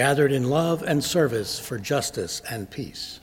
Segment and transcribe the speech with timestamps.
[0.00, 3.20] gathered in love and service for justice and peace.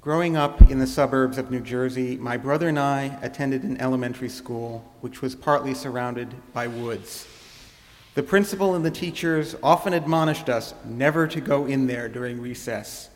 [0.00, 4.28] Growing up in the suburbs of New Jersey, my brother and I attended an elementary
[4.28, 7.28] school which was partly surrounded by woods.
[8.16, 13.10] The principal and the teachers often admonished us never to go in there during recess.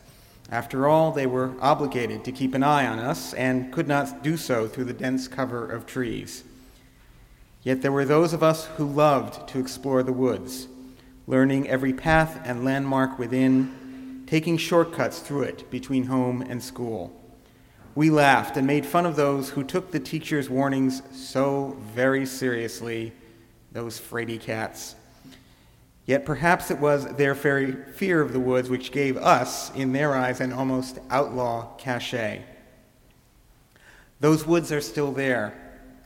[0.49, 4.37] After all, they were obligated to keep an eye on us and could not do
[4.37, 6.45] so through the dense cover of trees.
[7.63, 10.67] Yet there were those of us who loved to explore the woods,
[11.27, 17.15] learning every path and landmark within, taking shortcuts through it between home and school.
[17.93, 23.13] We laughed and made fun of those who took the teacher's warnings so very seriously,
[23.71, 24.95] those fraidy cats.
[26.05, 30.15] Yet perhaps it was their very fear of the woods which gave us, in their
[30.15, 32.43] eyes, an almost outlaw cachet.
[34.19, 35.60] Those woods are still there,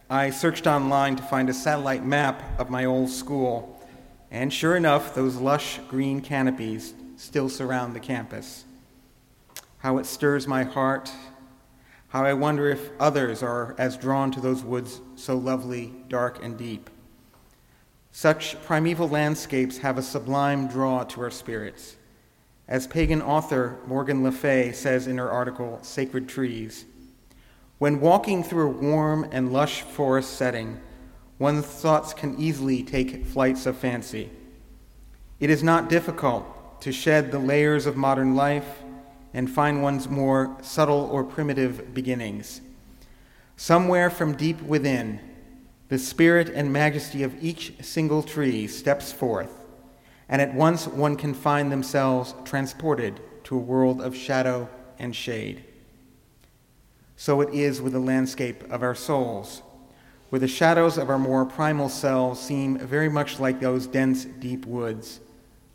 [0.10, 3.84] I searched online to find a satellite map of my old school,
[4.30, 8.66] and sure enough, those lush green canopies still surround the campus.
[9.80, 11.12] How it stirs my heart,
[12.10, 16.56] how I wonder if others are as drawn to those woods so lovely, dark, and
[16.56, 16.92] deep.
[18.12, 21.96] Such primeval landscapes have a sublime draw to our spirits.
[22.68, 26.86] As pagan author Morgan Le Fay says in her article, Sacred Trees,
[27.78, 30.80] when walking through a warm and lush forest setting,
[31.40, 34.30] one's thoughts can easily take flights of fancy.
[35.42, 38.82] It is not difficult to shed the layers of modern life
[39.34, 42.62] and find one's more subtle or primitive beginnings.
[43.58, 45.20] Somewhere from deep within,
[45.90, 49.66] the spirit and majesty of each single tree steps forth,
[50.30, 55.66] and at once one can find themselves transported to a world of shadow and shade
[57.18, 59.62] so it is with the landscape of our souls,
[60.30, 64.66] where the shadows of our more primal selves seem very much like those dense, deep
[64.66, 65.20] woods,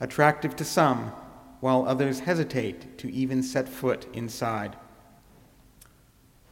[0.00, 1.12] attractive to some,
[1.60, 4.76] while others hesitate to even set foot inside.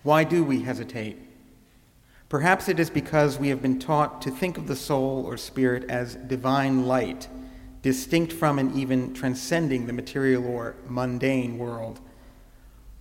[0.03, 1.19] Why do we hesitate?
[2.29, 5.85] Perhaps it is because we have been taught to think of the soul or spirit
[5.89, 7.29] as divine light,
[7.81, 12.01] distinct from and even transcending the material or mundane world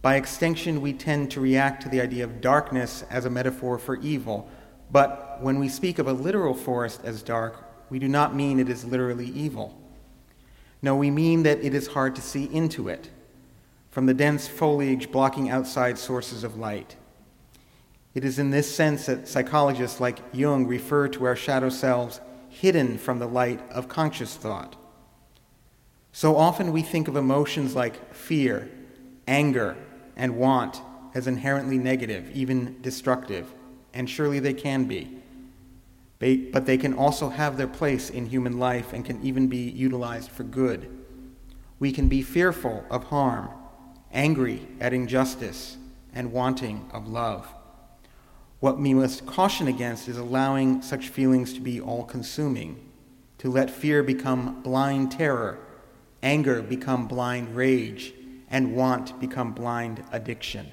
[0.01, 3.97] by extension, we tend to react to the idea of darkness as a metaphor for
[3.97, 4.49] evil.
[4.91, 8.69] But when we speak of a literal forest as dark, we do not mean it
[8.69, 9.79] is literally evil.
[10.81, 13.09] No, we mean that it is hard to see into it,
[13.89, 16.95] from the dense foliage blocking outside sources of light.
[18.13, 22.97] It is in this sense that psychologists like Jung refer to our shadow selves hidden
[22.97, 24.75] from the light of conscious thought.
[26.11, 28.69] So often we think of emotions like fear,
[29.27, 29.77] anger,
[30.17, 30.81] and want
[31.13, 33.53] as inherently negative, even destructive,
[33.94, 35.17] and surely they can be.
[36.19, 40.31] But they can also have their place in human life and can even be utilized
[40.31, 40.89] for good.
[41.79, 43.50] We can be fearful of harm,
[44.11, 45.77] angry at injustice,
[46.13, 47.47] and wanting of love.
[48.59, 52.83] What we must caution against is allowing such feelings to be all consuming,
[53.38, 55.59] to let fear become blind terror,
[56.23, 58.16] anger become blind rage,
[58.49, 60.67] and want become blind addiction.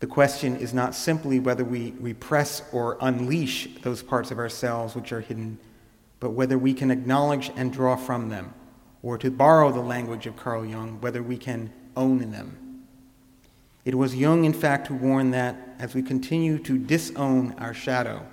[0.00, 5.12] The question is not simply whether we repress or unleash those parts of ourselves which
[5.12, 5.58] are hidden,
[6.20, 8.52] but whether we can acknowledge and draw from them,
[9.02, 12.82] or to borrow the language of Carl Jung, whether we can own them.
[13.86, 18.26] It was Jung, in fact, who warned that as we continue to disown our shadow,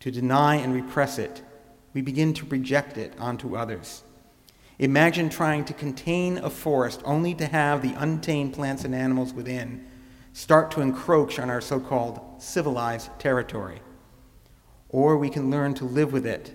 [0.00, 1.42] to deny and repress it,
[1.92, 4.02] we begin to project it onto others.
[4.78, 9.86] Imagine trying to contain a forest only to have the untamed plants and animals within
[10.34, 13.80] start to encroach on our so called civilized territory.
[14.90, 16.52] Or we can learn to live with it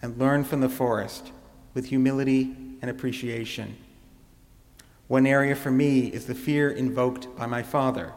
[0.00, 1.32] and learn from the forest
[1.74, 3.76] with humility and appreciation.
[5.08, 8.12] One area for me is the fear invoked by my father.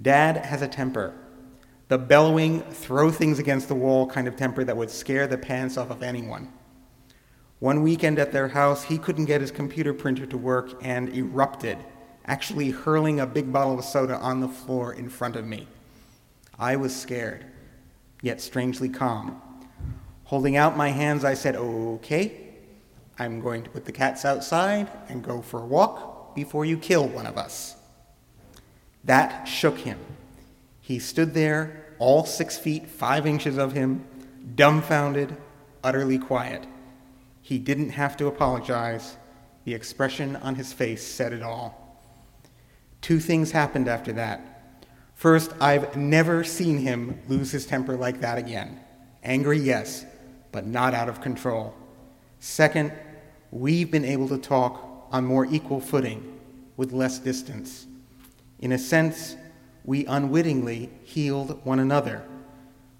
[0.00, 1.12] Dad has a temper,
[1.88, 5.76] the bellowing, throw things against the wall kind of temper that would scare the pants
[5.76, 6.52] off of anyone.
[7.60, 11.76] One weekend at their house, he couldn't get his computer printer to work and erupted,
[12.24, 15.68] actually hurling a big bottle of soda on the floor in front of me.
[16.58, 17.44] I was scared,
[18.22, 19.42] yet strangely calm.
[20.24, 22.48] Holding out my hands, I said, Okay,
[23.18, 27.06] I'm going to put the cats outside and go for a walk before you kill
[27.08, 27.76] one of us.
[29.04, 29.98] That shook him.
[30.80, 34.06] He stood there, all six feet, five inches of him,
[34.54, 35.36] dumbfounded,
[35.84, 36.66] utterly quiet.
[37.50, 39.16] He didn't have to apologize.
[39.64, 42.00] The expression on his face said it all.
[43.00, 44.84] Two things happened after that.
[45.16, 48.78] First, I've never seen him lose his temper like that again.
[49.24, 50.06] Angry, yes,
[50.52, 51.74] but not out of control.
[52.38, 52.92] Second,
[53.50, 56.38] we've been able to talk on more equal footing
[56.76, 57.88] with less distance.
[58.60, 59.34] In a sense,
[59.84, 62.22] we unwittingly healed one another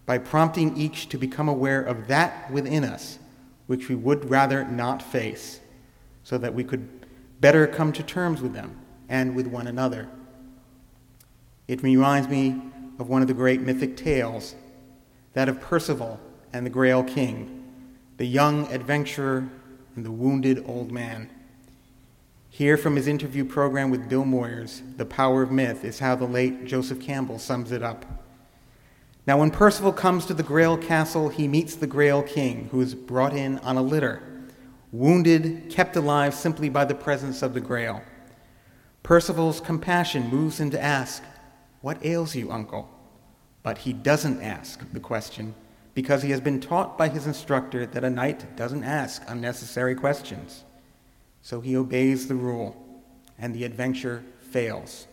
[0.07, 3.20] by prompting each to become aware of that within us
[3.71, 5.61] which we would rather not face,
[6.25, 7.07] so that we could
[7.41, 8.77] better come to terms with them
[9.09, 10.09] and with one another.
[11.69, 12.61] It reminds me
[12.99, 14.57] of one of the great mythic tales,
[15.35, 16.19] that of Percival
[16.53, 17.65] and the Grail King,
[18.17, 19.49] the young adventurer
[19.95, 21.31] and the wounded old man.
[22.49, 26.25] Here from his interview program with Bill Moyers, The Power of Myth is how the
[26.25, 28.05] late Joseph Campbell sums it up.
[29.31, 32.97] Now, when Percival comes to the Grail Castle, he meets the Grail King, who is
[32.97, 34.21] brought in on a litter,
[34.91, 38.03] wounded, kept alive simply by the presence of the Grail.
[39.05, 41.23] Percival's compassion moves him to ask,
[41.81, 42.91] What ails you, uncle?
[43.63, 45.55] But he doesn't ask the question
[45.95, 50.65] because he has been taught by his instructor that a knight doesn't ask unnecessary questions.
[51.41, 52.75] So he obeys the rule,
[53.39, 55.07] and the adventure fails.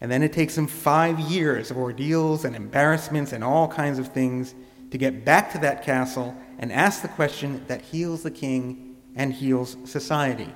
[0.00, 4.08] And then it takes him five years of ordeals and embarrassments and all kinds of
[4.08, 4.54] things
[4.90, 9.32] to get back to that castle and ask the question that heals the king and
[9.32, 10.52] heals society.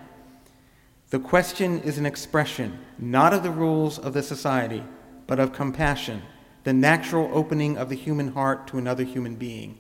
[1.10, 4.82] The question is an expression not of the rules of the society,
[5.26, 6.22] but of compassion,
[6.64, 9.78] the natural opening of the human heart to another human being.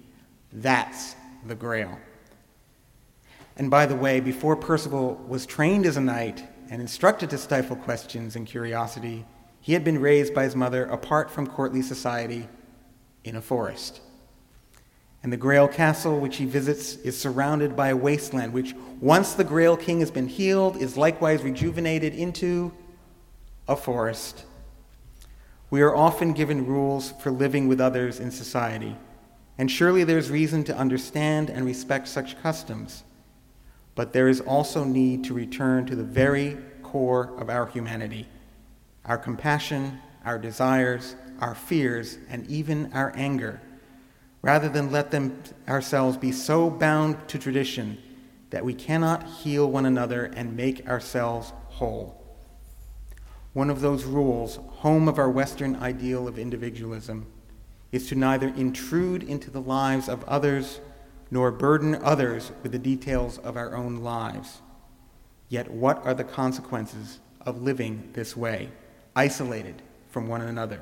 [0.52, 1.14] That's
[1.46, 1.98] the grail.
[3.56, 7.76] And by the way, before Percival was trained as a knight and instructed to stifle
[7.76, 9.24] questions and curiosity,
[9.62, 12.48] he had been raised by his mother apart from courtly society
[13.22, 14.00] in a forest.
[15.22, 19.44] And the Grail Castle, which he visits, is surrounded by a wasteland, which, once the
[19.44, 22.72] Grail King has been healed, is likewise rejuvenated into
[23.68, 24.44] a forest.
[25.70, 28.96] We are often given rules for living with others in society,
[29.58, 33.04] and surely there's reason to understand and respect such customs.
[33.94, 38.26] But there is also need to return to the very core of our humanity
[39.04, 43.60] our compassion, our desires, our fears, and even our anger,
[44.42, 47.98] rather than let them ourselves be so bound to tradition
[48.50, 52.22] that we cannot heal one another and make ourselves whole.
[53.52, 57.26] One of those rules, home of our Western ideal of individualism,
[57.90, 60.80] is to neither intrude into the lives of others
[61.30, 64.60] nor burden others with the details of our own lives.
[65.48, 68.70] Yet, what are the consequences of living this way?
[69.14, 70.80] Isolated from one another.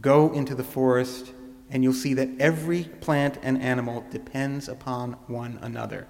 [0.00, 1.32] Go into the forest,
[1.70, 6.06] and you'll see that every plant and animal depends upon one another,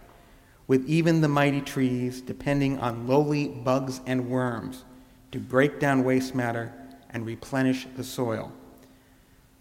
[0.66, 4.84] with even the mighty trees depending on lowly bugs and worms
[5.32, 6.72] to break down waste matter
[7.10, 8.52] and replenish the soil.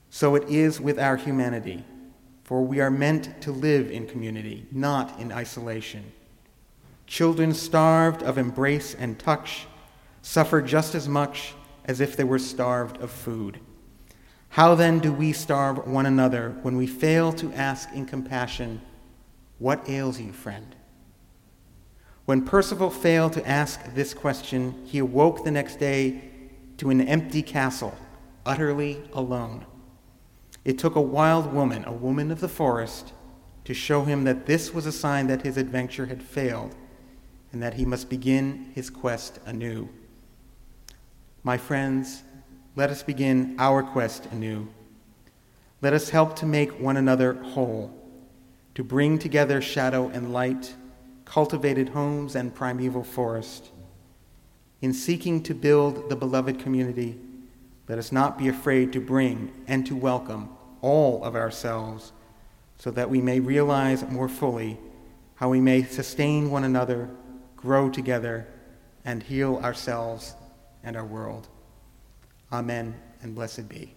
[0.10, 1.84] So it is with our humanity,
[2.44, 6.12] for we are meant to live in community, not in isolation.
[7.06, 9.68] Children starved of embrace and touch
[10.22, 11.54] suffer just as much
[11.90, 13.60] as if they were starved of food.
[14.50, 18.80] How then do we starve one another when we fail to ask in compassion,
[19.58, 20.76] What ails you, friend?
[22.26, 26.22] When Percival failed to ask this question, he awoke the next day
[26.78, 27.98] to an empty castle,
[28.46, 29.66] utterly alone.
[30.64, 33.14] It took a wild woman, a woman of the forest,
[33.66, 36.76] to show him that this was a sign that his adventure had failed
[37.52, 39.90] and that he must begin his quest anew.
[41.44, 42.24] My friends,
[42.76, 44.68] let us begin our quest anew.
[45.81, 47.96] Let us help to make one another whole,
[48.76, 50.76] to bring together shadow and light,
[51.24, 53.72] cultivated homes and primeval forest.
[54.81, 57.18] In seeking to build the beloved community,
[57.88, 60.50] let us not be afraid to bring and to welcome
[60.81, 62.12] all of ourselves
[62.78, 64.78] so that we may realize more fully
[65.36, 67.10] how we may sustain one another,
[67.56, 68.46] grow together,
[69.06, 70.36] and heal ourselves
[70.83, 71.48] and our world.
[72.52, 73.94] Amen and blessed be.